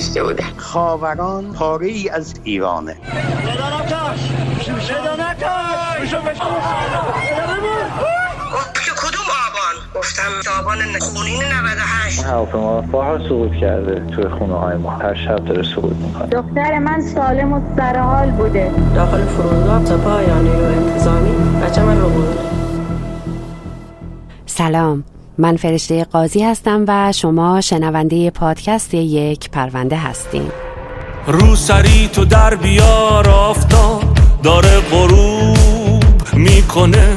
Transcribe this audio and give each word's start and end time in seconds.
کشته 0.00 0.22
بودن 0.22 0.44
خاوران 0.56 1.52
پاره 1.52 1.86
ای 1.86 2.08
از 2.08 2.34
ایرانه. 2.44 2.96
کدوم 9.02 9.28
آبان؟ 9.46 9.74
گفتم 9.94 10.22
آبان 10.60 10.78
خونین 11.00 11.42
98 11.42 12.24
هواپیما 12.24 12.80
بارها 12.80 13.28
سقوط 13.28 13.52
کرده 13.52 14.06
توی 14.14 14.28
خونه 14.28 14.54
های 14.54 14.76
ما. 14.76 14.90
هر 14.90 15.14
شب 15.14 15.44
داره 15.44 15.62
سقوط 15.62 15.96
می‌کنه. 15.96 16.26
دختر 16.26 16.78
من 16.78 17.00
سالم 17.00 17.52
و 17.52 17.60
سر 17.76 17.98
حال 17.98 18.30
بوده. 18.30 18.72
داخل 18.94 19.24
فرودگاه 19.24 19.84
سپاه 19.84 20.22
یا 20.22 20.38
نیرو 20.38 20.64
انتظامی 20.64 21.60
بچه 21.62 21.82
من 21.82 22.00
رو 22.00 22.08
بود 22.08 22.38
سلام. 24.46 25.04
من 25.40 25.56
فرشته 25.56 26.04
قاضی 26.04 26.42
هستم 26.42 26.84
و 26.88 27.12
شما 27.12 27.60
شنونده 27.60 28.30
پادکست 28.30 28.94
یک 28.94 29.50
پرونده 29.50 29.96
هستیم. 29.96 30.52
رو 31.26 31.56
سری 31.56 32.08
تو 32.12 32.24
در 32.24 32.54
بیار 32.54 33.28
آفتاب 33.28 34.02
داره 34.42 34.80
غروب 34.80 36.04
می‌کنه. 36.32 37.08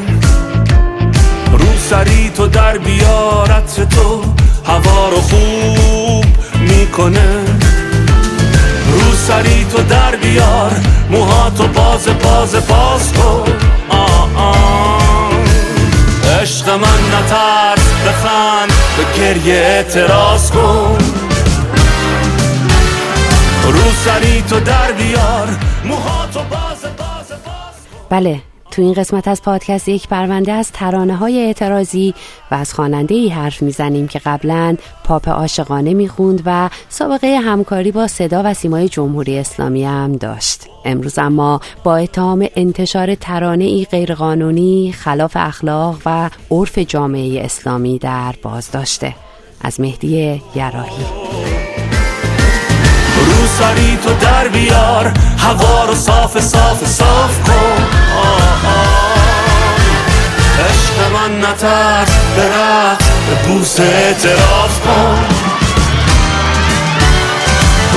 رو 1.52 1.78
سری 1.90 2.32
تو 2.38 2.48
در 2.48 2.78
بیار 2.78 3.52
عطر 3.52 3.84
تو 3.84 4.22
هوا 4.66 5.10
رو 5.10 5.22
خوب 5.22 6.26
می‌کنه. 6.60 7.30
رو 8.92 9.12
سری 9.28 9.66
تو 9.66 9.84
در 9.84 10.16
بیار 10.16 10.72
موهاتو 11.12 11.68
باز 11.68 12.08
باز 12.24 12.56
باز 12.56 13.14
کن. 13.14 13.52
آه 13.90 14.30
آه. 14.38 15.30
عشق 16.42 16.70
من 16.70 17.18
نترس. 17.18 17.83
بخند 18.08 18.70
به 18.98 19.20
گریه 19.20 19.56
اعتراض 19.56 20.52
کن. 20.52 20.98
رو 23.64 23.92
سری 24.06 24.42
تو 24.42 24.60
در 24.60 24.92
بیار 24.92 25.48
موهاتو 25.86 26.40
باز 26.40 26.82
باز 26.82 27.30
باز 27.30 27.76
بله 28.10 28.42
تو 28.74 28.82
این 28.82 28.94
قسمت 28.94 29.28
از 29.28 29.42
پادکست 29.42 29.90
یک 29.90 30.08
پرونده 30.08 30.52
از 30.52 30.72
ترانه 30.72 31.16
های 31.16 31.46
اعتراضی 31.46 32.14
و 32.52 32.56
از 32.56 32.74
خواننده 32.74 33.16
ای 33.16 33.30
حرف 33.30 33.62
می‌زنیم 33.62 34.08
که 34.08 34.20
قبلا 34.20 34.78
پاپ 35.04 35.30
عاشقانه 35.30 35.94
می‌خوند 35.94 36.42
و 36.46 36.70
سابقه 36.90 37.28
همکاری 37.28 37.92
با 37.92 38.08
صدا 38.08 38.42
و 38.46 38.54
سیمای 38.54 38.90
جمهوری 38.90 39.40
اسلامی 39.40 39.86
هم 39.86 40.16
داشت. 40.16 40.62
امروز 40.86 41.20
اما 41.20 41.62
با 41.84 41.98
اتهام 41.98 42.48
انتشار 42.56 43.16
ترانه 43.16 43.64
ای 43.64 43.88
غیرقانونی 43.92 44.92
خلاف 44.92 45.32
اخلاق 45.36 45.98
و 46.06 46.30
عرف 46.52 46.78
جامعه 46.78 47.46
اسلامی 47.46 48.00
در 48.00 48.36
بازداشته. 48.42 49.16
از 49.62 49.80
مهدی 49.80 50.42
یراهی 50.56 51.04
رو 53.44 53.48
سری 53.48 53.98
تو 53.98 54.26
در 54.26 54.48
بیار 54.48 55.14
هوا 55.38 55.86
رو 55.86 55.96
صاف 55.96 56.40
صاف 56.40 56.86
صاف 56.86 57.50
کن. 57.50 58.03
عشق 60.60 61.14
من 61.14 61.40
نترس 61.40 62.10
برقص 62.38 63.06
به 63.28 63.36
بوس 63.48 63.80
اعتراف 63.80 64.80
کن. 64.80 65.26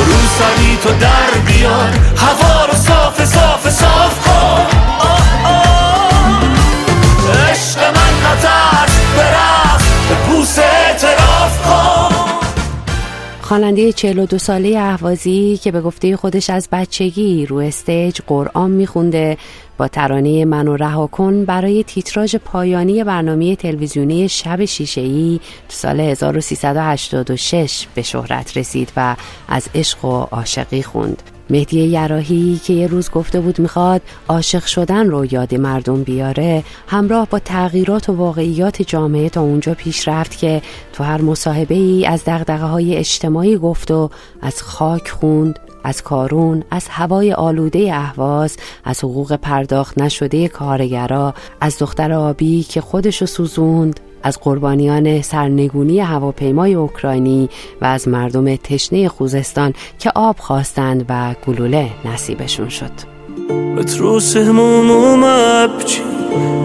رو 0.07 0.13
سری 0.39 0.77
تو 0.83 0.89
در 0.89 1.41
بیار 1.47 1.91
هوا 2.17 2.65
رو 2.67 2.75
صاف 2.75 3.25
صاف 3.25 3.71
صاف 3.71 4.26
خواننده 13.47 13.93
42 13.93 14.39
ساله 14.39 14.79
اهوازی 14.79 15.61
که 15.63 15.73
به 15.73 15.81
گفته 15.81 16.17
خودش 16.17 16.51
از 16.51 16.69
بچگی 16.73 17.47
رو 17.47 17.57
استیج 17.57 18.21
قرآن 18.27 18.71
میخونده 18.71 19.39
با 19.79 19.89
ترانه 19.89 20.45
منو 20.45 20.77
رها 20.77 21.07
کن 21.07 21.45
برای 21.45 21.85
تیتراژ 21.85 22.37
پایانی 22.37 23.05
برنامه 23.05 23.57
تلویزیونی 23.57 24.29
شب 24.29 24.65
شیشه‌ای 24.65 25.41
تو 25.69 25.75
سال 25.75 26.01
1386 26.01 27.87
به 27.95 28.03
شهرت 28.03 28.57
رسید 28.57 28.93
و 28.97 29.17
از 29.49 29.69
عشق 29.75 30.05
و 30.05 30.21
عاشقی 30.21 30.83
خوند. 30.83 31.36
مهدی 31.51 31.81
یراهی 31.81 32.61
که 32.65 32.73
یه 32.73 32.87
روز 32.87 33.11
گفته 33.11 33.41
بود 33.41 33.59
می‌خواد 33.59 34.03
عاشق 34.29 34.65
شدن 34.65 35.07
رو 35.07 35.33
یاد 35.33 35.55
مردم 35.55 36.03
بیاره 36.03 36.65
همراه 36.87 37.29
با 37.31 37.39
تغییرات 37.39 38.09
و 38.09 38.13
واقعیات 38.13 38.83
جامعه 38.83 39.29
تا 39.29 39.41
اونجا 39.41 39.75
پیش 39.75 40.09
رفت 40.09 40.39
که 40.39 40.63
تو 40.93 41.05
هر 41.05 41.21
مصاحبه 41.21 41.75
ای 41.75 42.07
از 42.07 42.25
دقدقه 42.25 42.65
های 42.65 42.97
اجتماعی 42.97 43.57
گفت 43.57 43.91
و 43.91 44.11
از 44.43 44.63
خاک 44.63 45.09
خوند 45.09 45.59
از 45.85 46.03
کارون 46.03 46.65
از 46.71 46.89
هوای 46.89 47.33
آلوده 47.33 47.95
اهواز 47.95 48.57
از 48.85 49.05
حقوق 49.05 49.37
پرداخت 49.37 49.99
نشده 49.99 50.49
کارگرا 50.49 51.35
از 51.61 51.79
دختر 51.79 52.13
آبی 52.13 52.63
که 52.63 52.81
خودشو 52.81 53.27
سوزوند. 53.27 54.01
از 54.23 54.41
قربانیان 54.41 55.23
سرنگونی 55.23 56.01
هواپیمای 56.01 56.75
اوکراینی 56.75 57.49
و 57.83 57.85
از 57.85 58.09
مردم 58.09 58.57
تشنه 58.57 59.09
خوزستان 59.09 59.73
که 59.99 60.13
آب 60.15 60.37
خواستند 60.39 61.05
و 61.09 61.35
گلوله 61.47 61.89
نصیبشون 62.05 62.69
شد. 62.69 62.91
بتروس 63.77 64.37
هموم 64.37 65.25
ابكي 65.25 66.01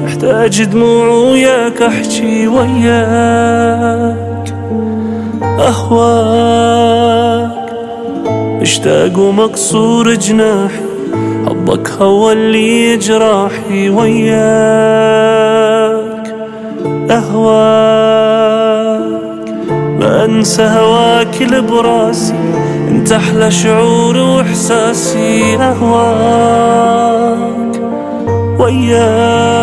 محتاج 0.04 0.64
دموع 0.64 1.08
وياك 1.08 1.82
احكي 1.82 2.48
وياك 2.48 4.54
اهواك 5.60 7.52
مشتاق 8.62 9.20
ومكسور 9.20 10.14
جناحي 10.14 10.80
حبك 11.46 11.90
هو 11.90 12.32
اللي 12.32 12.98
جراحي 12.98 13.90
وياك 13.90 15.31
اهواك 17.12 19.02
ما 20.00 20.26
انسى 20.26 20.64
هواك 20.64 21.42
اللي 21.42 21.62
براسي 21.62 22.34
انت 22.88 23.12
احلى 23.12 23.52
شعور 23.52 24.18
واحساسي 24.18 25.56
اهواك 25.56 26.72
وياك. 28.60 29.62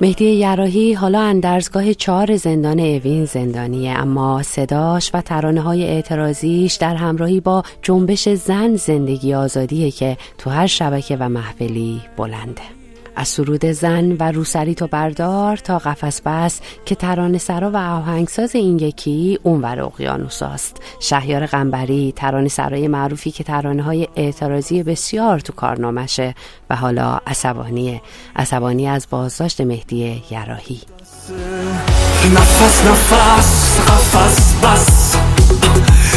مهدی 0.00 0.24
یراهی 0.24 0.94
حالا 0.94 1.20
اندرزگاه 1.20 1.92
چهار 1.92 2.36
زندان 2.36 2.80
اوین 2.80 3.24
زندانیه 3.24 3.90
اما 3.90 4.42
صداش 4.42 5.10
و 5.14 5.20
ترانه 5.20 5.60
های 5.60 5.84
اعتراضیش 5.84 6.74
در 6.74 6.94
همراهی 6.94 7.40
با 7.40 7.62
جنبش 7.82 8.28
زن 8.28 8.76
زندگی 8.76 9.34
آزادیه 9.34 9.90
که 9.90 10.16
تو 10.38 10.50
هر 10.50 10.66
شبکه 10.66 11.16
و 11.16 11.28
محفلی 11.28 12.00
بلنده. 12.16 12.77
از 13.18 13.28
سرود 13.28 13.66
زن 13.66 14.12
و 14.12 14.32
روسری 14.32 14.74
تو 14.74 14.86
بردار 14.86 15.56
تا 15.56 15.78
قفس 15.78 16.20
بس 16.26 16.60
که 16.84 16.94
ترانه 16.94 17.38
سرا 17.38 17.70
و 17.70 17.76
آهنگساز 17.76 18.54
این 18.54 18.78
یکی 18.78 19.38
اونور 19.42 19.80
اقیانوس 19.80 20.42
است. 20.42 20.76
شهیار 21.00 21.46
قنبری 21.46 22.12
ترانه 22.16 22.48
سرای 22.48 22.88
معروفی 22.88 23.30
که 23.30 23.44
ترانه 23.44 23.82
های 23.82 24.08
اعتراضی 24.16 24.82
بسیار 24.82 25.40
تو 25.40 25.52
کارنامشه 25.52 26.34
و 26.70 26.76
حالا 26.76 27.20
عصبانیه. 27.26 28.02
عصبانی 28.36 28.88
از 28.88 29.06
بازداشت 29.10 29.60
مهدی 29.60 30.22
یراهی 30.30 30.80
نفس 32.34 32.86
نفس 32.86 33.80
قفس 33.80 34.54
بس. 34.62 35.16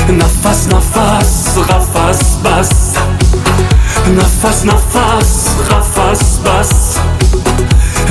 نفس 0.09 0.67
نفس 0.73 1.57
قفس 1.57 2.37
بس. 2.45 2.97
نفس 4.07 4.65
نفس 4.65 5.57
قفس 5.69 6.39
بس. 6.39 6.90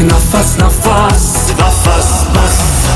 نفس 0.04 0.60
نفس. 0.60 1.52
قفس 1.52 2.30
بس 2.30 2.88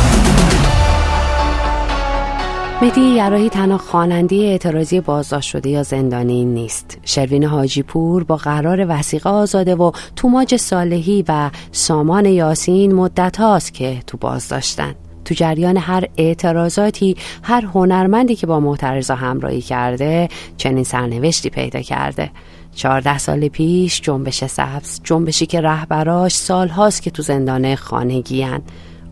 مهدی 2.82 3.00
یراهی 3.00 3.48
تنها 3.48 3.78
خواننده 3.78 4.36
اعتراضی 4.36 5.00
بازداشت 5.00 5.50
شده 5.50 5.68
یا 5.70 5.82
زندانی 5.82 6.44
نیست. 6.44 6.98
شروین 7.04 7.44
حاجی 7.44 7.82
پور 7.82 8.24
با 8.24 8.36
قرار 8.36 8.86
وسیقه 8.88 9.30
آزاده 9.30 9.74
و 9.74 9.92
توماج 10.16 10.56
صالحی 10.56 11.24
و 11.28 11.50
سامان 11.72 12.24
یاسین 12.26 12.94
مدت 12.94 13.36
هاست 13.36 13.74
که 13.74 14.02
تو 14.06 14.16
بازداشتن 14.16 14.94
تو 15.24 15.34
جریان 15.34 15.76
هر 15.76 16.08
اعتراضاتی 16.16 17.16
هر 17.42 17.64
هنرمندی 17.64 18.36
که 18.36 18.46
با 18.46 18.60
معترضا 18.60 19.14
همراهی 19.14 19.60
کرده 19.60 20.28
چنین 20.56 20.84
سرنوشتی 20.84 21.50
پیدا 21.50 21.80
کرده. 21.80 22.30
چهارده 22.74 23.18
سال 23.18 23.48
پیش 23.48 24.00
جنبش 24.00 24.44
سبز 24.44 25.00
جنبشی 25.04 25.46
که 25.46 25.60
رهبراش 25.60 26.36
سالهاست 26.36 27.02
که 27.02 27.10
تو 27.10 27.22
زندان 27.22 27.74
خانگیان 27.74 28.62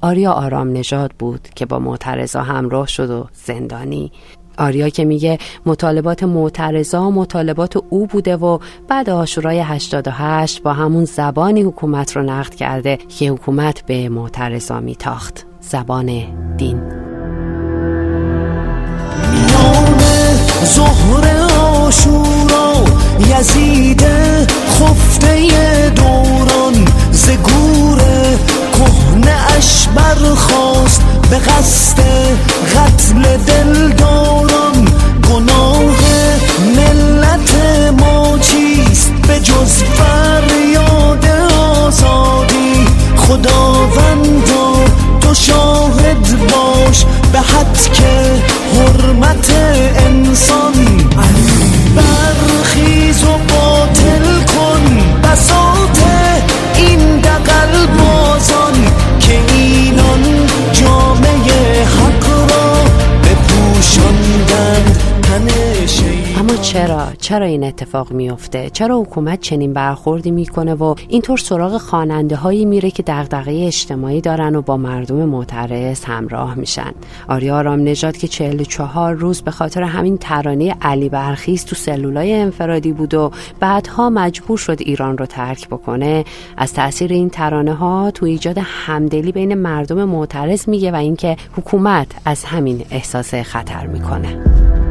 آریا 0.03 0.33
آرام 0.33 0.73
نژاد 0.73 1.13
بود 1.19 1.49
که 1.55 1.67
با 1.67 1.79
معترضا 1.79 2.43
همراه 2.43 2.87
شد 2.87 3.11
و 3.11 3.27
زندانی. 3.45 4.13
آریا 4.59 4.89
که 4.89 5.05
میگه 5.05 5.39
مطالبات 5.67 6.23
معترضا 6.23 7.11
مطالبات 7.11 7.77
او 7.91 8.07
بوده 8.07 8.37
و 8.37 8.59
بعد 8.89 9.11
آشورای 9.11 9.61
88 9.61 10.63
با 10.63 10.73
همون 10.73 11.05
زبانی 11.05 11.63
حکومت 11.63 12.17
رو 12.17 12.23
نقد 12.23 12.55
کرده 12.55 12.97
که 12.97 13.31
حکومت 13.31 13.87
به 13.87 14.09
معترضا 14.09 14.81
میتاخت. 14.81 15.47
زبان 15.61 16.07
دین. 16.57 16.83
میام 19.33 19.99
زهر 20.65 21.49
آشورا 21.61 22.72
یزید 23.31 24.03
خفته 24.69 25.91
دوران 25.91 26.85
زگور 27.13 27.99
کهنه 28.73 29.37
اش 29.57 29.89
برخواست 29.89 31.03
به 31.31 31.39
قصد 31.39 32.02
چرا؟ 66.63 67.09
چرا 67.19 67.47
این 67.47 67.65
اتفاق 67.65 68.13
میفته 68.13 68.71
چرا 68.71 69.01
حکومت 69.01 69.41
چنین 69.41 69.73
برخوردی 69.73 70.31
می‌کنه 70.31 70.75
و 70.75 70.95
اینطور 71.09 71.39
سراغ 71.39 71.77
خواننده 71.77 72.37
هایی 72.37 72.65
میره 72.65 72.91
که 72.91 73.03
دغدغه 73.03 73.65
اجتماعی 73.67 74.21
دارن 74.21 74.57
و 74.57 74.63
با 74.63 74.77
مردم 74.77 75.17
معترض 75.17 76.05
همراه 76.05 76.55
میشن؟ 76.55 76.93
آریا 77.29 77.57
آرام 77.57 77.81
نژاد 77.81 78.17
که 78.17 78.29
44 78.29 79.15
روز 79.15 79.43
به 79.43 79.51
خاطر 79.51 79.83
همین 79.83 80.19
ترانه 80.19 80.77
علی 80.83 81.09
برخیز 81.09 81.65
تو 81.65 81.77
سلولای 81.77 82.35
انفرادی 82.35 82.93
بود 82.93 83.15
و 83.15 83.31
بعدها 83.61 84.11
مجبور 84.11 84.59
شد 84.59 84.77
ایران 84.81 85.19
رو 85.19 85.27
ترک 85.27 85.69
بکنه 85.69 86.25
از 86.57 86.73
تاثیر 86.75 87.13
این 87.13 87.31
ترانه 87.31 87.75
ها 87.75 88.11
تو 88.11 88.27
ایجاد 88.27 88.59
همدلی 88.59 89.33
بین 89.33 89.55
مردم 89.55 90.05
معترض 90.05 90.69
میگه 90.69 90.93
و 90.93 90.97
اینکه 90.97 91.37
حکومت 91.57 92.07
از 92.25 92.45
همین 92.45 92.85
احساس 92.91 93.35
خطر 93.35 93.87
می‌کنه. 93.87 94.82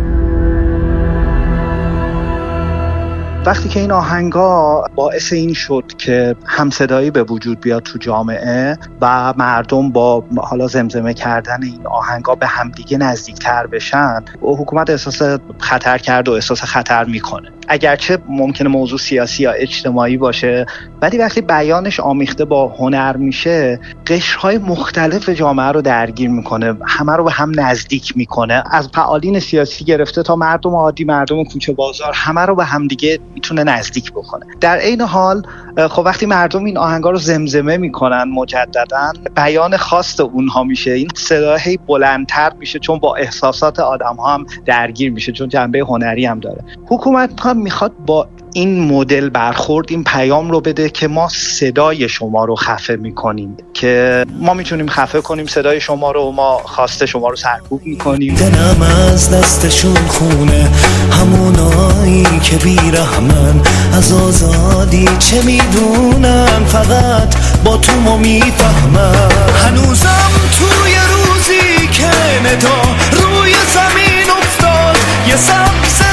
وقتی 3.45 3.69
که 3.69 3.79
این 3.79 3.91
آهنگا 3.91 4.85
باعث 4.95 5.33
این 5.33 5.53
شد 5.53 5.83
که 5.97 6.35
همصدایی 6.45 7.11
به 7.11 7.23
وجود 7.23 7.59
بیاد 7.59 7.83
تو 7.83 7.99
جامعه 7.99 8.77
و 9.01 9.33
مردم 9.38 9.91
با 9.91 10.23
حالا 10.38 10.67
زمزمه 10.67 11.13
کردن 11.13 11.63
این 11.63 11.88
آهنگا 11.88 12.35
به 12.35 12.47
همدیگه 12.47 12.97
نزدیکتر 12.97 13.67
بشن 13.67 14.23
و 14.41 14.55
حکومت 14.55 14.89
احساس 14.89 15.21
خطر 15.59 15.97
کرد 15.97 16.29
و 16.29 16.31
احساس 16.31 16.63
خطر 16.63 17.03
می‌کنه. 17.03 17.51
اگرچه 17.71 18.18
ممکنه 18.29 18.69
موضوع 18.69 19.00
سیاسی 19.00 19.44
یا 19.44 19.51
اجتماعی 19.51 20.18
باشه 20.18 20.65
ولی 21.01 21.18
وقتی 21.18 21.41
بیانش 21.41 22.00
آمیخته 22.00 22.45
با 22.45 22.68
هنر 22.68 23.18
میشه 23.18 23.79
قشرهای 24.07 24.57
مختلف 24.57 25.29
جامعه 25.29 25.68
رو 25.68 25.81
درگیر 25.81 26.29
می‌کنه. 26.29 26.75
همه 26.88 27.15
رو 27.15 27.23
به 27.23 27.31
هم 27.31 27.51
نزدیک 27.56 28.18
می‌کنه. 28.18 28.63
از 28.71 28.89
فعالین 28.94 29.39
سیاسی 29.39 29.85
گرفته 29.85 30.23
تا 30.23 30.35
مردم 30.35 30.75
عادی 30.75 31.03
مردم 31.03 31.44
کوچه 31.44 31.73
بازار 31.73 32.12
همه 32.15 32.41
رو 32.41 32.56
به 32.56 32.65
همدیگه 32.65 33.19
می‌تونه 33.33 33.63
نزدیک 33.63 34.12
بکنه. 34.12 34.45
در 34.62 34.77
عین 34.77 35.01
حال 35.01 35.44
خب 35.89 36.01
وقتی 36.06 36.25
مردم 36.25 36.63
این 36.63 36.77
آهنگا 36.77 37.09
رو 37.09 37.17
زمزمه 37.17 37.77
می‌کنن 37.77 38.24
مجددا 38.24 39.12
بیان 39.35 39.77
خواست 39.77 40.19
اونها 40.19 40.63
میشه. 40.63 40.91
این 40.91 41.09
صدا 41.15 41.56
هی 41.56 41.77
بلندتر 41.88 42.51
میشه 42.59 42.79
چون 42.79 43.00
با 43.00 43.15
احساسات 43.15 43.79
آدم 43.79 44.15
ها 44.15 44.33
هم 44.33 44.45
درگیر 44.65 45.12
میشه 45.12 45.31
چون 45.31 45.50
جنبه 45.50 45.79
هنری 45.79 46.25
هم 46.25 46.39
داره. 46.39 46.63
حکومت 46.88 47.45
هم 47.45 47.60
می‌خواد 47.61 47.91
با 48.05 48.27
این 48.53 48.83
مدل 48.83 49.29
برخورد 49.29 49.85
این 49.89 50.03
پیام 50.03 50.51
رو 50.51 50.61
بده 50.61 50.89
که 50.89 51.07
ما 51.07 51.29
صدای 51.29 52.09
شما 52.09 52.45
رو 52.45 52.55
خفه 52.55 52.95
می‌کنیم 52.95 53.57
که 53.73 54.25
ما 54.39 54.53
می‌تونیم 54.53 54.89
خفه 54.89 55.21
کنیم 55.21 55.45
صدای 55.45 55.81
شما 55.81 56.11
رو 56.11 56.31
ما 56.31 56.57
خواست 56.57 57.05
شما 57.05 57.29
رو 57.29 57.35
سرکوب 57.35 57.81
می‌کنیم. 57.85 58.35
دلم 58.35 58.81
از 58.81 59.31
دستشون 59.31 59.95
خونه 59.95 60.69
همونایی 61.11 62.39
که 62.43 62.55
بیرحمن 62.55 63.61
از 63.93 64.13
آزادی 64.13 65.09
چه 65.19 65.41
می‌دونن؟ 65.41 66.65
فقط 66.65 67.35
با 67.63 67.77
تو 67.77 67.99
ما 67.99 68.17
می‌فهمن. 68.17 69.31
هنوزم 69.63 70.31
توی 70.59 70.93
روزی 71.13 71.87
که 71.87 72.11
ندا 72.45 72.81
روی 73.11 73.53
زمین 73.73 74.29
افتاد 74.37 74.97
یه 75.27 75.35
سبز 75.35 76.10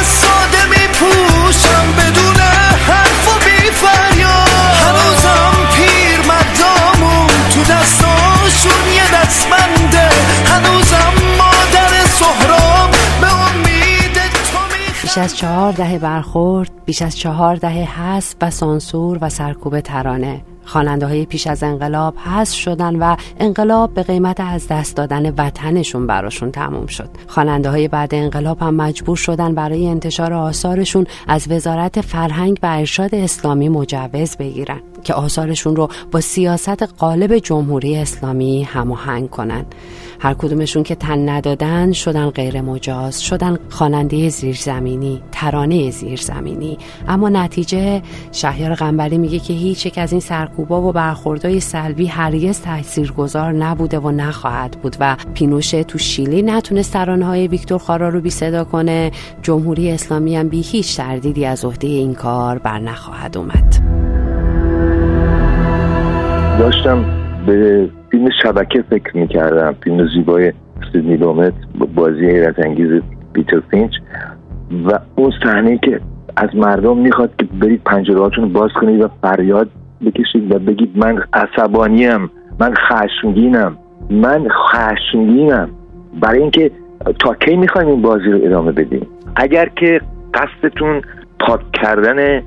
از 15.19 15.37
چهار 15.37 15.73
دهه 15.73 15.99
برخورد 15.99 16.71
بیش 16.85 17.03
از 17.03 17.19
چهار 17.19 17.57
دهه 17.57 18.01
حذف 18.01 18.35
و 18.41 18.51
سانسور 18.51 19.19
و 19.21 19.29
سرکوب 19.29 19.81
ترانه. 19.81 20.43
خواننده 20.65 21.07
های 21.07 21.25
پیش 21.27 21.47
از 21.47 21.63
انقلاب 21.63 22.17
حذف 22.17 22.55
شدن 22.55 22.97
و 22.97 23.17
انقلاب 23.41 23.95
به 23.95 24.03
قیمت 24.03 24.41
از 24.41 24.69
دست 24.69 24.97
دادن 24.97 25.31
وطنشون 25.31 26.07
براشون 26.07 26.51
تموم 26.51 26.87
شد. 26.87 27.11
خواننده 27.27 27.71
های 27.71 27.89
بعد 27.89 28.15
انقلاب 28.15 28.63
هم 28.63 28.75
مجبور 28.75 29.17
شدن 29.17 29.55
برای 29.55 29.87
انتشار 29.87 30.33
آثارشون 30.33 31.07
از 31.29 31.51
وزارت 31.51 32.01
فرهنگ 32.01 32.59
و 32.63 32.67
ارشاد 32.67 33.15
اسلامی 33.15 33.69
مجوز 33.69 34.37
بگیرن. 34.37 34.81
که 35.09 35.15
آثارشون 35.15 35.77
رو 35.77 35.89
با 36.13 36.21
سیاست 36.21 36.83
قالب 36.83 37.39
جمهوری 37.39 37.97
اسلامی 37.97 38.63
هماهنگ 38.63 39.31
کنن. 39.31 39.67
هر 40.21 40.35
کدومشون 40.35 40.83
که 40.83 40.95
تن 40.95 41.29
ندادن 41.29 41.93
شدن 41.93 42.31
غیر 42.31 42.61
مجاز 42.61 43.23
شدن 43.23 43.59
خواننده 43.71 44.29
زیرزمینی 44.29 45.23
ترانه 45.33 45.91
زیرزمینی. 45.91 46.79
اما 47.09 47.29
نتیجه 47.29 48.03
شهریار 48.33 48.75
قنبری 48.75 49.19
میگه 49.19 49.39
که 49.39 49.53
هیچ 49.53 49.87
یک 49.87 49.99
از 49.99 50.13
این 50.13 50.21
سرکوبا 50.21 50.83
و 50.83 50.93
برخوردهای 50.93 51.61
سلبی 51.61 52.07
هرگز 52.07 52.61
تاثیرگذار 52.61 53.53
نبوده 53.53 53.99
و 53.99 54.11
نخواهد 54.11 54.71
بود 54.71 54.97
و 55.01 55.17
پینوشه 55.35 55.85
تو 55.85 55.99
شیلی 55.99 56.43
نتونست 56.43 56.93
ترانه 56.93 57.27
های 57.27 57.49
ویکتور 57.49 57.79
خارا 57.79 58.09
رو 58.09 58.21
بی 58.21 58.31
صدا 58.31 58.65
کنه. 58.65 59.11
جمهوری 59.43 59.91
اسلامی 59.91 60.37
هم 60.37 60.49
بی 60.49 60.61
هیچ 60.61 60.97
تردیدی 60.97 61.45
از 61.45 61.65
عهده 61.65 61.87
این 61.87 62.15
کار 62.15 62.59
بر 62.59 62.79
نخواهد 62.79 63.37
اومد. 63.37 64.08
داشتم 66.59 67.05
به 67.47 67.89
فیلم 68.11 68.29
شبکه 68.43 68.83
فکر 68.83 69.17
می‌کردم 69.17 69.75
فیلم 69.85 70.09
زیبای 70.15 70.53
سیدنی 70.93 71.17
لومت 71.17 71.53
با 71.79 71.87
بازی 71.95 72.27
حیرت 72.27 72.59
انگیز 72.59 73.03
پیتر 73.33 73.61
فینچ. 73.71 73.93
و 74.87 74.99
اون 75.17 75.33
صحنه 75.43 75.79
که 75.79 76.01
از 76.37 76.49
مردم 76.57 76.99
می‌خواد 76.99 77.31
که 77.39 77.45
برید 77.45 77.83
پنجرهاتون 77.85 78.53
باز 78.53 78.71
کنید 78.81 79.01
و 79.01 79.09
فریاد 79.23 79.69
بکشید 80.07 80.55
و 80.55 80.59
بگید 80.59 80.99
من 80.99 81.23
عصبانیم 81.33 82.31
من 82.61 82.75
خشمگینم 82.75 83.77
من 84.11 84.49
خشمگینم. 84.49 85.69
برای 86.21 86.41
اینکه 86.41 86.71
تا 87.19 87.35
کی 87.35 87.57
می‌خوایم 87.57 87.89
این 87.89 88.03
بازی 88.03 88.31
رو 88.31 88.39
ادامه 88.45 88.73
بدیم؟ 88.73 89.07
اگر 89.37 89.69
که 89.69 90.01
قصدتون 90.35 91.03
پاک 91.41 91.61
کردن 91.73 92.43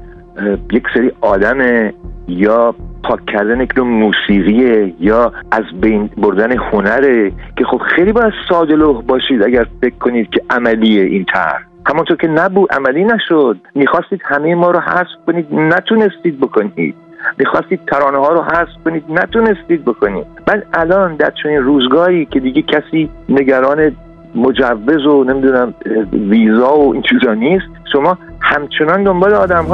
یک 0.71 0.83
سری 0.93 1.12
آدم 1.21 1.89
یا 2.27 2.75
پاک 3.03 3.25
کردن 3.25 3.62
یک 3.62 3.77
نوع 3.77 3.88
موسیقیه 3.88 4.93
یا 5.00 5.33
از 5.51 5.63
بین 5.81 6.10
بردن 6.17 6.57
هنره 6.57 7.31
که 7.57 7.65
خب 7.65 7.77
خیلی 7.77 8.12
باید 8.12 8.33
ساده 8.50 8.75
لوح 8.75 9.01
باشید 9.01 9.43
اگر 9.43 9.65
فکر 9.81 9.95
کنید 9.95 10.29
که 10.29 10.41
عملیه 10.50 11.03
این 11.03 11.25
طرح. 11.33 11.62
همونطور 11.88 12.17
که 12.17 12.27
نبود 12.27 12.71
عملی 12.74 13.03
نشد. 13.03 13.57
می‌خواستید 13.75 14.21
همه 14.25 14.55
ما 14.55 14.71
رو 14.71 14.79
حذف 14.79 15.25
کنید 15.27 15.48
نتونستید 15.51 16.39
بکنید. 16.39 16.95
می‌خواستید 17.38 17.79
ترانه 17.88 18.17
ها 18.17 18.29
رو 18.29 18.41
حذف 18.41 18.83
کنید 18.86 19.03
نتونستید 19.10 19.86
بکنید. 19.86 20.25
بعد 20.45 20.65
الان 20.74 21.15
در 21.15 21.33
چنین 21.43 21.57
روزگاری 21.57 22.25
که 22.25 22.39
دیگه 22.39 22.62
کسی 22.62 23.10
نگران 23.29 23.91
مجوز 24.36 25.05
و 25.05 25.24
نمی‌دونم 25.24 25.74
ویزا 26.13 26.77
و 26.77 26.93
این 26.93 27.01
چیزا 27.01 27.33
نیست 27.33 27.67
شما 27.93 28.17
همچنان 28.41 29.03
دنبال 29.03 29.33
آدم 29.33 29.65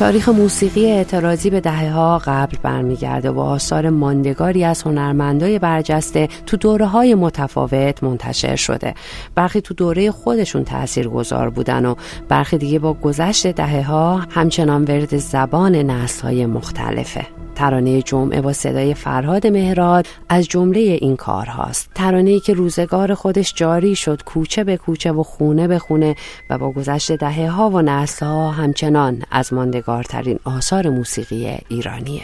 تاریخ 0.00 0.28
موسیقی 0.28 0.86
اعتراضی 0.86 1.50
به 1.50 1.60
دهه 1.60 1.90
ها 1.90 2.18
قبل 2.18 2.56
برمیگرده 2.62 3.30
و 3.30 3.40
آثار 3.40 3.90
ماندگاری 3.90 4.64
از 4.64 4.82
هنرمندای 4.82 5.58
برجسته 5.58 6.28
تو 6.46 6.56
دوره 6.56 6.86
های 6.86 7.14
متفاوت 7.14 8.04
منتشر 8.04 8.56
شده. 8.56 8.94
برخی 9.34 9.60
تو 9.60 9.74
دوره 9.74 10.10
خودشون 10.10 10.64
تأثیر 10.64 11.08
گذار 11.08 11.50
بودن 11.50 11.86
و 11.86 11.94
برخی 12.28 12.58
دیگه 12.58 12.78
با 12.78 12.92
گذشت 12.92 13.46
دهه 13.46 13.82
ها 13.82 14.16
همچنان 14.30 14.84
ورد 14.84 15.16
زبان 15.16 15.76
نسل 15.76 16.22
های 16.22 16.46
مختلفه. 16.46 17.26
ترانه 17.60 18.02
جمعه 18.02 18.40
با 18.40 18.52
صدای 18.52 18.94
فرهاد 18.94 19.46
مهراد 19.46 20.06
از 20.28 20.48
جمله 20.48 20.80
این 20.80 21.16
کار 21.16 21.46
هاست. 21.46 21.90
ترانه 21.94 22.40
که 22.40 22.54
روزگار 22.54 23.14
خودش 23.14 23.54
جاری 23.54 23.96
شد 23.96 24.22
کوچه 24.22 24.64
به 24.64 24.76
کوچه 24.76 25.12
و 25.12 25.22
خونه 25.22 25.68
به 25.68 25.78
خونه 25.78 26.14
و 26.50 26.58
با 26.58 26.70
گذشت 26.70 27.12
دهه 27.12 27.50
ها 27.50 27.70
و 27.70 27.82
نسل 27.82 28.26
ها 28.26 28.50
همچنان 28.50 29.22
از 29.30 29.52
ماندگارترین 29.52 30.38
آثار 30.44 30.88
موسیقی 30.88 31.58
ایرانیه. 31.68 32.22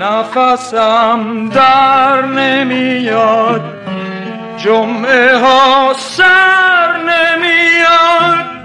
نفسم 0.00 1.48
در 1.48 2.26
نمیاد 2.26 3.62
جمعه 4.56 5.38
ها 5.38 5.92
سر 5.98 6.96
نمیاد. 6.96 8.57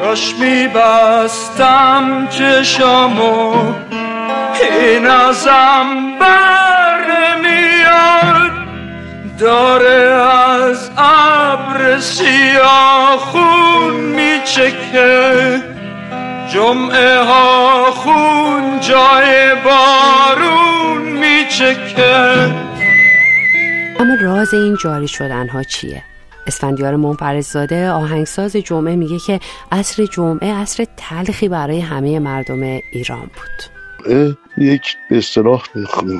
کاش 0.00 0.34
میبستم 0.34 2.28
چشامو 2.30 3.54
این 4.60 5.06
ازم 5.06 6.18
بر 6.20 6.98
نمیاد 7.10 8.50
داره 9.38 10.22
از 10.22 10.90
ابر 10.98 12.00
سیاه 12.00 13.16
خون 13.16 13.94
میچکه. 13.94 15.62
جمعه 16.52 17.22
ها 17.22 17.90
خون 17.90 18.80
جای 18.80 19.54
بارون 19.64 21.02
میچکه. 21.02 22.52
اما 24.00 24.14
راز 24.22 24.54
این 24.54 24.76
جاری 24.82 25.08
شدن 25.08 25.48
ها 25.48 25.62
چیه؟ 25.62 26.02
اسفندیار 26.48 26.96
منفرزاده 26.96 27.90
آهنگساز 27.90 28.56
جمعه 28.56 28.96
میگه 28.96 29.18
که 29.18 29.40
عصر 29.72 30.06
جمعه 30.06 30.54
عصر 30.54 30.86
تلخی 30.96 31.48
برای 31.48 31.80
همه 31.80 32.18
مردم 32.18 32.62
ایران 32.92 33.20
بود. 33.20 33.77
یک 34.58 34.82
به 35.10 35.16
اصطلاح 35.16 35.62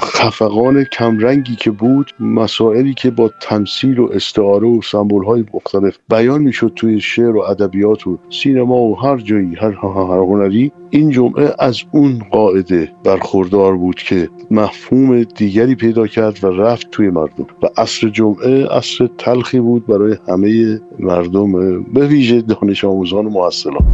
خفقان 0.03 0.85
کمرنگی 0.85 1.57
که 1.57 1.71
بود 1.71 2.13
مسائلی 2.21 2.95
که 2.95 3.11
با 3.11 3.31
تمثیل 3.41 3.99
و 3.99 4.09
استعاره 4.13 4.69
و 4.69 4.83
سمبول 4.83 5.25
های 5.25 5.45
مختلف 5.55 5.99
بیان 6.11 6.43
می‌شد 6.43 6.73
توی 6.77 7.01
شعر 7.01 7.37
و 7.37 7.41
ادبیات 7.41 8.07
و 8.07 8.19
سینما 8.31 8.77
و 8.77 9.01
هر 9.01 9.17
جایی 9.17 9.55
هر 9.55 9.71
هر 9.71 10.19
هنری. 10.19 10.73
این 10.91 11.11
جمعه 11.11 11.55
از 11.59 11.83
اون 11.93 12.23
قاعده 12.31 12.93
برخوردار 13.05 13.77
بود 13.77 13.97
که 13.97 14.29
مفهوم 14.51 15.23
دیگری 15.23 15.75
پیدا 15.75 16.07
کرد 16.07 16.45
و 16.45 16.47
رفت 16.47 16.91
توی 16.91 17.11
مردم. 17.11 17.47
و 17.63 17.69
عصر 17.77 18.09
جمعه 18.09 18.67
عصر 18.67 19.09
تلخی 19.19 19.61
بود 19.61 19.87
برای 19.87 20.17
همه 20.29 20.81
مردم 20.99 21.83
به 21.83 22.07
ویژه 22.07 22.41
دانش 22.41 22.85
آموزان 22.85 23.27
و 23.27 23.31
محصلان 23.31 23.85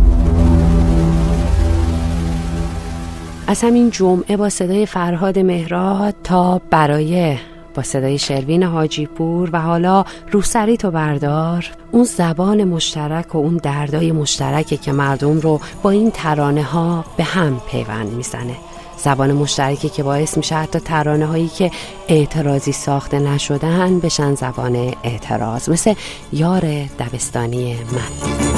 از 3.46 3.64
همین 3.64 3.90
جمعه 3.90 4.36
با 4.36 4.48
صدای 4.48 4.86
فرهاد 4.86 5.38
مهراد 5.38 6.14
تا 6.24 6.60
برای 6.70 7.36
با 7.74 7.82
صدای 7.82 8.18
شروین 8.18 8.62
حاجی 8.62 9.06
پور 9.06 9.50
و 9.52 9.60
حالا 9.60 10.04
روسری 10.32 10.76
تو 10.76 10.90
بردار 10.90 11.70
اون 11.92 12.04
زبان 12.04 12.64
مشترک 12.64 13.34
و 13.34 13.38
اون 13.38 13.56
دردای 13.56 14.12
مشترکه 14.12 14.76
که 14.76 14.92
مردم 14.92 15.40
رو 15.40 15.60
با 15.82 15.90
این 15.90 16.10
ترانه 16.10 16.62
ها 16.62 17.04
به 17.16 17.24
هم 17.24 17.60
پیوند 17.70 18.12
می‌زنه. 18.12 18.56
زبان 18.96 19.32
مشترکی 19.32 19.88
که 19.88 20.02
باعث 20.02 20.36
میشه 20.36 20.54
حتی 20.54 20.78
ترانه 20.78 21.26
هایی 21.26 21.48
که 21.48 21.70
اعتراضی 22.08 22.72
ساخته 22.72 23.18
نشدن 23.18 24.00
بشن 24.00 24.34
زبان 24.34 24.94
اعتراض. 25.02 25.68
مثل 25.68 25.94
یار 26.32 26.62
دبستانی 26.98 27.74
من. 27.74 28.53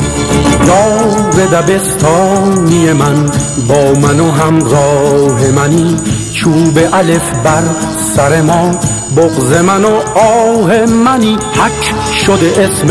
یار 0.66 1.46
دبستانی 1.46 2.92
من 2.92 3.30
با 3.68 4.00
من 4.00 4.20
و 4.20 4.30
همراه 4.30 5.50
منی. 5.50 5.96
چوب 6.32 6.78
الف 6.92 7.30
بر 7.44 7.62
سر 8.16 8.42
ما 8.42 8.70
بغز 9.16 9.52
من 9.52 9.84
و 9.84 10.00
آه 10.14 10.86
منی. 10.86 11.34
حک 11.34 11.94
شده 12.14 12.46
اسم 12.46 12.86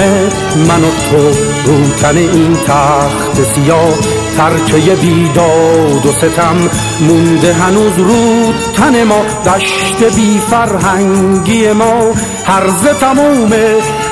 من 0.68 0.84
و 0.84 0.90
تو 1.12 1.28
رو 1.66 1.90
تن 2.02 2.18
این 2.18 2.58
تخت 2.68 3.44
سیاه. 3.56 3.96
ترکه 4.38 4.96
بیداد 4.96 6.06
و 6.06 6.12
ستم 6.12 6.70
مونده 7.08 7.54
هنوز 7.54 7.98
رو 7.98 8.54
تن 8.76 9.04
ما. 9.04 9.22
دشت 9.46 10.16
بی 10.16 10.42
فرهنگی 10.50 11.72
ما 11.72 12.14
هرز 12.46 12.88
تموم 13.00 13.54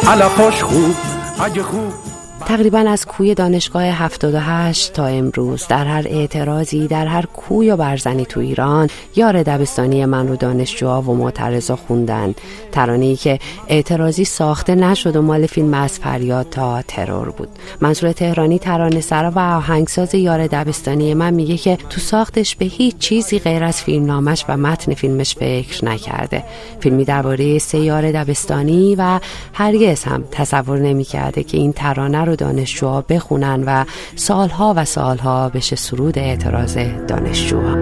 علفاش 0.07 0.63
خوب 0.63 0.95
اگه 1.39 1.63
خوب. 1.63 2.12
تقریبا 2.45 2.79
از 2.79 3.05
کوی 3.05 3.33
دانشگاه 3.33 3.83
78 3.83 4.93
تا 4.93 5.05
امروز 5.05 5.67
در 5.67 5.85
هر 5.85 6.07
اعتراضی 6.07 6.87
در 6.87 7.07
هر 7.07 7.25
کوی 7.25 7.71
و 7.71 7.77
برزنی 7.77 8.25
تو 8.25 8.39
ایران 8.39 8.89
یار 9.15 9.43
دبستانی 9.43 10.05
من 10.05 10.27
رو 10.27 10.35
دانشجوها 10.35 11.01
و 11.01 11.15
معترضا 11.15 11.75
خوندن. 11.75 12.35
ترانه 12.71 13.05
ای 13.05 13.15
که 13.15 13.39
اعتراضی 13.67 14.25
ساخته 14.25 14.75
نشد 14.75 15.15
و 15.15 15.21
مال 15.21 15.45
فیلم 15.45 15.73
از 15.73 15.99
فریاد 15.99 16.49
تا 16.49 16.81
ترور 16.81 17.29
بود. 17.29 17.49
منصور 17.81 18.11
تهرانی 18.11 18.59
ترانه 18.59 19.01
سرا 19.01 19.31
و 19.31 19.39
آهنگساز 19.39 20.15
یار 20.15 20.47
دبستانی 20.47 21.13
من 21.13 21.33
میگه 21.33 21.57
که 21.57 21.77
تو 21.89 22.01
ساختش 22.01 22.55
به 22.55 22.65
هیچ 22.65 22.97
چیزی 22.97 23.39
غیر 23.39 23.63
از 23.63 23.81
فیلمنامش 23.81 24.45
و 24.49 24.57
متن 24.57 24.93
فیلمش 24.93 25.35
فکر 25.35 25.85
نکرده. 25.85 26.43
فیلمی 26.79 27.05
درباره 27.05 27.57
سه 27.57 28.11
دبستانی 28.11 28.95
و 28.95 29.19
هرگز 29.53 30.03
هم 30.03 30.23
تصور 30.31 30.79
نمی‌کرده 30.79 31.43
که 31.43 31.57
این 31.57 31.73
ترانه 31.73 32.25
رو 32.25 32.32
دانشجوها 32.35 33.01
بخونن 33.01 33.63
و 33.63 33.85
سالها 34.15 34.73
و 34.77 34.85
سالها 34.85 35.49
بشه 35.49 35.75
سرود 35.75 36.19
اعتراض 36.19 36.77
دانشجوها. 37.07 37.75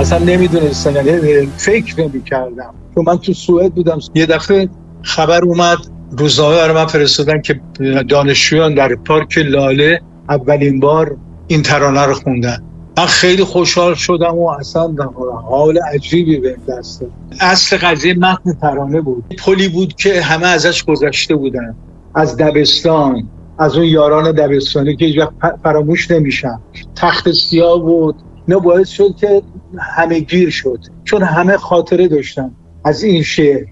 اصلا 0.00 0.18
نمی‌دونستم 0.18 0.94
یعنی 0.94 1.46
فکر 1.56 2.00
نمی 2.00 2.22
کردم 2.22 2.74
چون 2.94 3.04
من 3.06 3.18
تو 3.18 3.32
سوئد 3.32 3.74
بودم 3.74 3.98
یه 4.14 4.26
دفعه 4.26 4.68
خبر 5.02 5.44
اومد 5.44 5.78
روزنامه 6.18 6.56
برای 6.56 6.74
من 6.74 6.86
فرستادن 6.86 7.40
که 7.40 7.60
دانشجویان 8.08 8.74
در 8.74 8.94
پارک 8.94 9.38
لاله 9.38 10.00
اولین 10.28 10.80
بار 10.80 11.16
این 11.46 11.62
ترانه 11.62 12.02
رو 12.02 12.14
خوندن. 12.14 12.69
من 12.98 13.06
خیلی 13.06 13.44
خوشحال 13.44 13.94
شدم 13.94 14.38
و 14.38 14.48
اصلا 14.48 14.94
حال 15.50 15.78
عجیبی 15.94 16.36
به 16.36 16.56
دست 16.68 17.04
اصل 17.40 17.76
قضیه 17.76 18.14
متن 18.14 18.52
ترانه 18.52 19.00
بود. 19.00 19.24
پلی 19.38 19.68
بود 19.68 19.94
که 19.94 20.20
همه 20.22 20.46
ازش 20.46 20.84
گذشته 20.84 21.34
بودن. 21.34 21.74
از 22.14 22.36
دبستان 22.36 23.28
از 23.58 23.76
اون 23.76 23.84
یاران 23.84 24.32
دبستانی 24.32 24.96
که 24.96 25.04
هیچ 25.04 25.18
فراموش 25.62 26.10
نمیشن. 26.10 26.60
تخت 26.96 27.32
سیاه 27.32 27.82
بود. 27.82 28.14
نه 28.48 28.56
باعث 28.56 28.88
شد 28.88 29.16
که 29.16 29.42
همه 29.78 30.20
گیر 30.20 30.50
شد. 30.50 30.78
چون 31.04 31.22
همه 31.22 31.56
خاطره 31.56 32.08
داشتن. 32.08 32.50
از 32.84 33.02
این 33.02 33.22
شعر. 33.22 33.64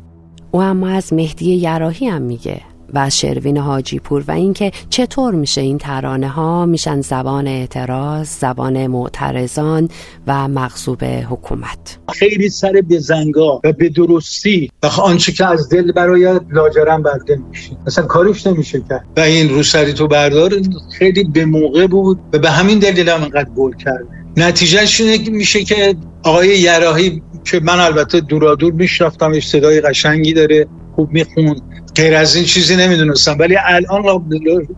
او 0.50 0.62
اما 0.62 0.88
از 0.88 1.12
مهدی 1.12 1.54
یراهی 1.54 2.06
هم 2.06 2.22
میگه. 2.22 2.60
و 2.95 3.11
شروین 3.11 3.57
حاجی 3.57 3.99
پور 3.99 4.25
و 4.28 4.30
اینکه 4.30 4.71
چطور 4.90 5.35
میشه 5.35 5.61
این 5.61 5.78
ترانه 5.78 6.28
ها 6.28 6.66
میشن 6.66 7.00
زبان 7.00 7.47
اعتراض 7.47 8.28
زبان 8.28 8.87
معترضان 8.87 9.88
و 10.26 10.49
مغصوب 10.49 11.04
حکومت. 11.04 11.99
خیلی 12.14 12.49
سر 12.49 12.83
به 12.88 12.99
زنگا 12.99 13.61
و 13.64 13.73
به 13.73 13.88
درستی 13.88 14.71
و 14.83 14.87
آنچه 14.87 15.33
که 15.33 15.47
از 15.47 15.68
دل 15.68 15.92
برای 15.92 16.40
لاجرم 16.50 17.02
برده 17.02 17.40
میشه. 17.49 17.71
مثلا 17.87 18.07
کارش 18.07 18.47
نمیشه 18.47 18.83
کرد. 18.88 19.04
و 19.16 19.21
این 19.21 19.49
روسری 19.49 19.92
تو 19.92 20.09
بردار 20.09 20.52
خیلی 20.99 21.25
به 21.25 21.45
موقع 21.45 21.87
بود 21.87 22.18
و 22.33 22.38
به 22.38 22.50
همین 22.50 22.78
دلیل 22.78 23.09
هم 23.09 23.23
انقدر 23.23 23.50
گل 23.57 23.73
کرد. 23.73 24.04
نتیجهش 24.37 25.00
میشه 25.30 25.64
که 25.64 25.97
آقای 26.23 26.59
یراهی 26.59 27.23
که 27.45 27.61
من 27.61 27.80
البته 27.80 28.21
دورادور 28.21 28.73
میشناختم 28.73 29.40
صدای 29.40 29.80
قشنگی 29.80 30.33
داره 30.33 30.66
خوب 30.95 31.12
میخون 31.12 31.61
غیر 31.98 32.14
از 32.14 32.36
این 32.36 32.44
چیزی 32.44 32.76
نمی‌دونستم. 32.76 33.36
ولی 33.38 33.56
الان 33.64 34.28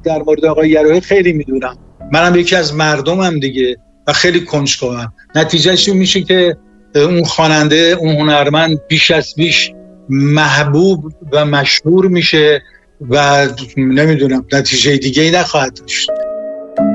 در 0.04 0.18
مورد 0.18 0.44
آقای 0.44 0.70
یراهی 0.70 1.00
خیلی 1.00 1.32
می‌دونم. 1.32 1.76
منم 2.12 2.36
یکی 2.36 2.56
از 2.56 2.74
مردمم 2.74 3.40
دیگه 3.40 3.76
و 4.06 4.12
خیلی 4.12 4.40
کنجکاوم. 4.40 5.12
نتیجهش 5.34 5.88
میشه 5.88 6.22
که 6.22 6.56
اون 6.94 7.24
خواننده 7.24 7.96
اون 8.00 8.16
هنرمند 8.16 8.78
بیش 8.88 9.10
از 9.10 9.34
بیش 9.36 9.72
محبوب 10.08 11.12
و 11.32 11.44
مشهور 11.44 12.06
میشه 12.08 12.62
و 13.10 13.48
نمی‌دونم 13.76 14.46
نتیجه 14.52 14.96
دیگه 14.96 15.22
ای 15.22 15.30
نخواهد 15.30 15.74
داشت. 15.74 16.10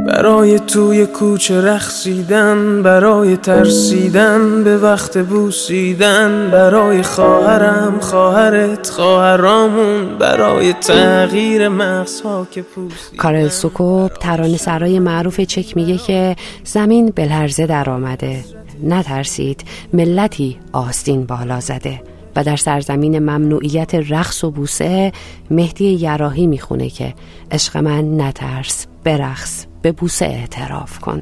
برای 0.08 0.60
توی 0.60 1.06
کوچه 1.06 1.62
رخصیدن 1.62 2.84
برای 2.84 3.38
ترسیدن 3.38 4.63
به 4.63 4.77
وقت 4.77 5.18
بوسیدن 5.18 6.50
برای 6.51 7.04
خواهرم 7.04 8.00
خواهرت 8.00 8.89
خواهرامون 8.89 10.18
برای 10.18 10.74
تغییر 10.74 11.70
مغزها 11.70 12.48
که 12.51 12.62
پوسیدن. 12.62 13.18
کارل 13.18 13.48
سوکوب 13.48 14.12
ترانه 14.13 14.58
سرای 14.58 15.00
معروف 15.00 15.42
چک 15.42 15.77
میگه 15.77 15.98
که 15.98 16.36
زمین 16.63 17.12
به 17.15 17.25
لرزه 17.25 17.65
در 17.65 17.89
آمده. 17.89 18.44
نترسید 18.84 19.63
ملتی 19.94 20.58
آستین 20.74 21.25
بالا 21.25 21.60
زده 21.60 22.01
و 22.36 22.44
در 22.44 22.56
سرزمین 22.56 23.20
ممنوعیت 23.20 23.96
رقص 23.96 24.44
و 24.44 24.51
بوسه 24.51 25.12
مهدی 25.51 25.86
یراهی 25.86 26.48
می‌خونه 26.48 26.89
که 26.89 27.13
عشق 27.51 27.77
من 27.77 28.22
نترس 28.22 28.88
برقص. 29.04 29.65
به 29.86 29.92
بوسه 29.92 30.25
اعتراف 30.25 31.00
کن. 31.00 31.22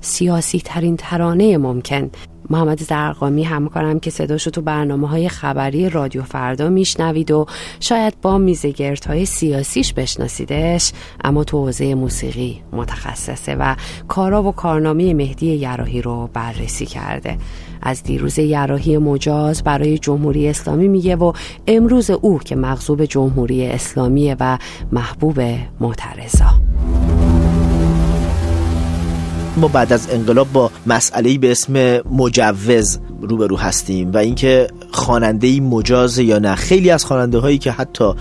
سیاسی 0.00 0.60
ترین 0.60 0.96
ترانه 0.96 1.58
ممکن. 1.58 2.10
محمد 2.50 2.82
زرقامی 2.82 3.44
همکارم 3.44 4.00
که 4.00 4.10
صداشو 4.10 4.50
تو 4.50 4.62
برنامه 4.62 5.08
های 5.08 5.28
خبری 5.28 5.88
رادیو 5.88 6.22
فردا 6.22 6.68
میشنوید 6.68 7.30
و 7.30 7.46
شاید 7.80 8.20
با 8.22 8.38
میزگرت 8.38 9.06
های 9.06 9.26
سیاسیش 9.26 9.92
بشناسیدش 9.92 10.92
اما 11.24 11.44
تو 11.44 11.58
حوزه 11.58 11.94
موسیقی 11.94 12.62
متخصصه 12.72 13.54
و 13.54 13.76
کارا 14.08 14.42
و 14.42 14.52
کارنامه 14.52 15.14
مهدی 15.14 15.46
یراهی 15.46 16.02
رو 16.02 16.30
بررسی 16.32 16.86
کرده. 16.86 17.38
از 17.82 18.02
دیروز 18.02 18.38
یراهی 18.38 18.98
مجاز 18.98 19.62
برای 19.62 19.98
جمهوری 19.98 20.48
اسلامی 20.48 20.88
میگه 20.88 21.16
و 21.16 21.32
امروز 21.66 22.10
او 22.10 22.38
که 22.38 22.56
مغضوب 22.56 23.04
جمهوری 23.04 23.66
اسلامی 23.66 24.36
و 24.40 24.58
محبوب 24.92 25.40
معترضا. 25.80 26.69
ما 29.56 29.68
بعد 29.68 29.92
از 29.92 30.08
انقلاب 30.10 30.52
با 30.52 30.70
مسئله 30.86 31.38
به 31.38 31.50
اسم 31.50 32.00
مجوز 32.10 32.98
روبرو 33.22 33.56
هستیم 33.56 34.12
و 34.12 34.16
اینکه 34.16 34.68
خواننده 34.90 35.60
مجاز 35.60 36.18
یا 36.18 36.38
نه. 36.38 36.54
خیلی 36.54 36.90
از 36.90 37.04
خواننده 37.04 37.38
هایی 37.38 37.58
که 37.58 37.70
حتی 37.70 38.12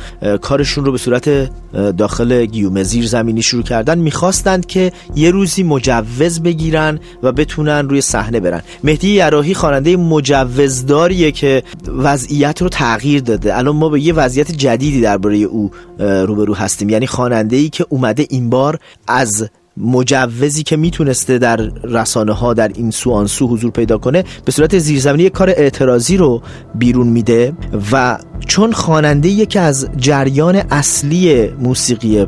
کارشون 0.41 0.86
رو 0.86 0.91
به 0.91 0.98
صورت 0.98 1.50
داخل 1.98 2.45
گیوم 2.45 2.83
زیر 2.83 3.07
زمینی 3.07 3.41
شروع 3.41 3.63
کردن 3.63 3.98
می‌خواستند 3.98 4.65
که 4.65 4.91
یه 5.15 5.31
روزی 5.31 5.63
مجوز 5.63 6.39
بگیرن 6.39 7.00
و 7.24 7.31
بتونن 7.31 7.89
روی 7.89 8.01
صحنه 8.01 8.39
برن. 8.39 8.62
مهدی 8.83 9.09
یراهی 9.09 9.53
خواننده 9.53 9.98
مجوزداریه 9.98 11.31
که 11.31 11.63
وضعیت 11.88 12.62
رو 12.62 12.69
تغییر 12.69 13.21
داده. 13.21 13.57
الان 13.57 13.75
ما 13.75 13.89
به 13.89 14.01
یه 14.01 14.13
وضعیت 14.13 14.51
جدیدی 14.51 15.01
درباره 15.01 15.38
او 15.38 15.71
روبرو 16.00 16.53
هستیم. 16.53 16.89
یعنی 16.89 17.07
خواننده 17.07 17.55
ای 17.55 17.69
که 17.69 17.86
اومده 17.89 18.27
این 18.29 18.50
بار 18.50 18.79
از 19.07 19.50
مجوزی 19.78 20.64
که 20.64 20.78
می‌تونسته 20.78 21.38
در 21.38 21.58
رسانه 21.84 22.34
ها 22.34 22.54
در 22.54 22.68
این 22.68 22.92
سو 22.92 23.12
آن 23.12 23.28
سو 23.28 23.48
حضور 23.48 23.72
پیدا 23.72 23.98
کنه 23.98 24.24
به 24.46 24.52
صورت 24.52 24.78
زیرزمینی 24.78 25.30
کار 25.30 25.50
اعتراضی 25.50 26.18
رو 26.18 26.42
بیرون 26.76 27.08
میده 27.08 27.54
و 27.92 28.18
چون 28.48 28.72
خواننده 28.72 29.30
یکی 29.30 29.60
از 29.60 29.90
جریان 29.98 30.56
اصلی 30.56 31.48
موسیقی 31.48 32.26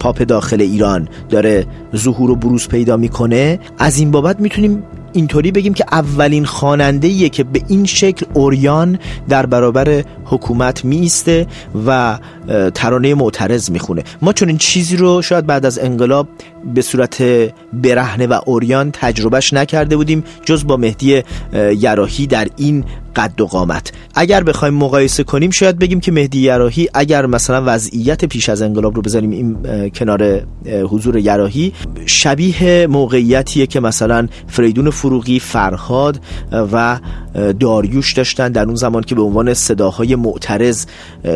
پاپ 0.00 0.22
داخل 0.22 0.60
ایران 0.60 1.08
داره 1.28 1.66
ظهور 1.96 2.30
و 2.30 2.36
بروز 2.36 2.68
پیدا 2.68 2.96
می‌کنه 2.96 3.60
از 3.78 3.98
این 3.98 4.10
بابت 4.10 4.40
می‌تونیم 4.40 4.82
اینطوری 5.12 5.52
بگیم 5.52 5.74
که 5.74 5.84
اولین 5.92 6.44
خواننده 6.44 7.28
که 7.28 7.44
به 7.44 7.62
این 7.68 7.84
شکل 7.84 8.26
اوریان 8.34 8.98
در 9.28 9.46
برابر 9.46 10.04
حکومت 10.24 10.84
میسته 10.84 11.46
و 11.86 12.18
ترانه 12.74 13.14
معترض 13.14 13.70
می‌خونه. 13.70 14.02
ما 14.22 14.32
چون 14.32 14.48
این 14.48 14.58
چیزی 14.58 14.96
رو 14.96 15.22
شاید 15.22 15.46
بعد 15.46 15.66
از 15.66 15.78
انقلاب 15.78 16.28
به 16.74 16.82
صورت 16.82 17.22
برهنه 17.72 18.26
و 18.26 18.40
اوریان 18.46 18.90
تجربهش 18.92 19.52
نکرده 19.52 19.96
بودیم 19.96 20.24
جز 20.44 20.66
با 20.66 20.76
مهدی 20.76 21.22
یراهی 21.78 22.26
در 22.26 22.48
این 22.56 22.84
قد 23.16 23.40
و 23.40 23.46
قامت. 23.46 23.92
اگر 24.14 24.42
بخوایم 24.42 24.74
مقایسه 24.74 25.24
کنیم 25.24 25.50
شاید 25.50 25.78
بگیم 25.78 26.00
که 26.00 26.12
مهدی 26.12 26.40
یراهی 26.40 26.88
اگر 26.94 27.26
مثلا 27.26 27.62
وضعیت 27.66 28.24
پیش 28.24 28.48
از 28.48 28.62
انقلاب 28.62 28.96
رو 28.96 29.02
بذاریم 29.02 29.30
این 29.30 29.90
کنار 29.90 30.42
حضور 30.90 31.16
یراهی 31.18 31.72
شبیه 32.06 32.86
موقعیتیه 32.86 33.66
که 33.66 33.80
مثلا 33.80 34.28
فریدون 34.46 34.90
فروغی 34.90 35.40
فرهاد 35.40 36.20
و 36.72 37.00
داریوش 37.60 38.12
داشتن 38.12 38.52
در 38.52 38.64
اون 38.64 38.74
زمان 38.74 39.02
که 39.02 39.14
به 39.14 39.22
عنوان 39.22 39.54
صداهای 39.54 40.16
معترض 40.16 40.86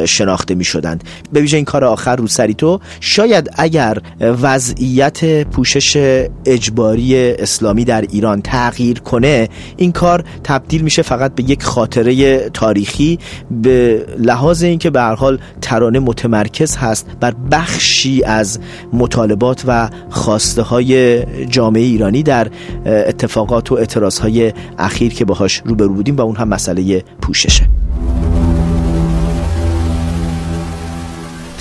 شناخته 0.07 0.55
می 0.55 0.65
شدند 0.65 1.05
به 1.33 1.41
ویژه 1.41 1.57
این 1.57 1.65
کار 1.65 1.85
آخر 1.85 2.17
رو 2.17 2.27
سری 2.27 2.55
تو 2.55 2.81
شاید 3.01 3.51
اگر 3.57 3.99
وضعیت 4.21 5.45
پوشش 5.45 6.25
اجباری 6.47 7.33
اسلامی 7.33 7.85
در 7.85 8.01
ایران 8.01 8.43
تغییر 8.43 9.01
کنه 9.01 9.49
این 9.77 9.93
کار 9.93 10.25
تبدیل 10.45 10.83
میشه 10.83 11.03
فقط 11.03 11.35
به 11.35 11.43
یک 11.43 11.64
خاطره 11.65 12.39
تاریخی 12.49 13.19
به 13.51 14.07
لحاظ 14.19 14.63
اینکه 14.63 14.91
به 14.91 15.01
هر 15.01 15.15
حال 15.15 15.39
ترانه 15.61 15.99
متمرکز 15.99 16.77
هست 16.77 17.07
بر 17.21 17.35
بخشی 17.51 18.23
از 18.25 18.59
مطالبات 18.93 19.65
و 19.67 19.91
خواسته 20.11 20.63
های 20.63 21.23
جامعه 21.47 21.83
ایرانی 21.83 22.23
در 22.23 22.49
اتفاقات 22.87 23.73
و 23.73 23.75
اعتراض 23.75 24.19
های 24.19 24.53
اخیر 24.79 25.15
که 25.15 25.25
باهاش 25.25 25.63
روبرو 25.65 25.95
بودیم 25.95 26.17
و 26.17 26.21
اون 26.21 26.37
هم 26.37 26.49
مسئله 26.49 27.03
پوششه. 27.23 27.67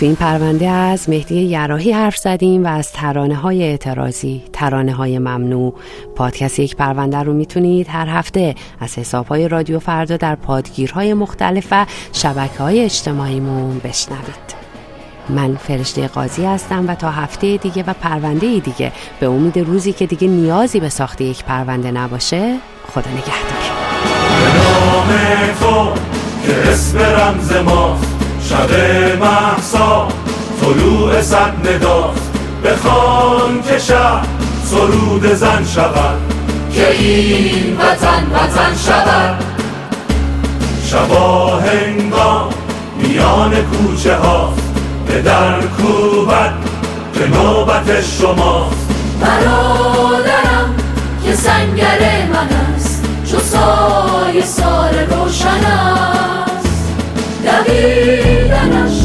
تو 0.03 0.07
این 0.07 0.15
پرونده 0.15 0.69
از 0.69 1.09
مهدی 1.09 1.41
یراهی 1.41 1.91
حرف 1.91 2.17
زدیم 2.17 2.65
و 2.65 2.67
از 2.67 2.91
ترانه 2.91 3.35
های 3.35 3.63
اعتراضی. 3.63 4.43
ترانه 4.53 4.93
های 4.93 5.19
ممنوع. 5.19 5.73
پادکست 6.15 6.59
یک 6.59 6.75
پرونده 6.75 7.17
رو 7.17 7.33
می‌تونید 7.33 7.87
هر 7.89 8.07
هفته 8.09 8.55
از 8.79 8.97
حساب 8.97 9.27
های 9.27 9.47
رادیو 9.47 9.79
فردا 9.79 10.17
در 10.17 10.35
پادگیرهای 10.35 11.13
مختلف 11.13 11.67
و 11.71 11.85
شبکه 12.13 12.57
های 12.57 12.81
اجتماعیمون 12.81 13.81
بشنوید. 13.83 14.55
من 15.29 15.55
فرشته 15.55 16.07
قاضی 16.07 16.45
هستم 16.45 16.87
و 16.87 16.95
تا 16.95 17.11
هفته 17.11 17.57
دیگه 17.57 17.83
و 17.87 17.93
پرونده 17.93 18.59
دیگه. 18.59 18.91
به 19.19 19.27
امید 19.27 19.59
روزی 19.59 19.93
که 19.93 20.05
دیگه 20.05 20.27
نیازی 20.27 20.79
به 20.79 20.89
ساخت 20.89 21.21
یک 21.21 21.43
پرونده 21.43 21.91
نباشه 21.91 22.55
خدا 22.93 23.11
نگهدار. 23.11 23.63
به 24.43 24.57
نام 24.57 25.07
تو 25.59 26.01
که 26.47 26.69
اسم 26.69 26.97
رمز 26.97 27.51
ماست. 27.51 28.12
شب 28.49 28.71
محسا 29.19 30.07
طلوع 30.61 31.21
صد 31.21 31.67
نداست 31.67 32.31
بخوان 32.65 33.61
که 33.61 33.79
شب 33.79 34.21
سرود 34.65 35.33
زن 35.33 35.65
شود. 35.65 36.17
که 36.73 36.91
این 36.91 37.77
وطن 37.77 38.23
وطن 38.33 38.75
شود. 38.85 39.43
شبا 40.85 41.57
هنگام 41.59 42.49
میان 42.97 43.51
کوچه 43.55 44.15
ها. 44.15 44.53
به 45.07 45.21
در 45.21 45.61
کوبت 45.61 46.53
که 47.13 47.27
نوبت 47.27 48.01
شماست. 48.01 48.87
برادرم 49.21 50.75
که 51.25 51.35
سنگر 51.35 52.27
من 52.33 52.49
است. 52.75 53.03
چو 53.31 53.39
سایه 53.39 54.45
سار 54.45 54.93
روشن 55.11 55.65
است 57.69 57.69
دویدنش 57.69 59.02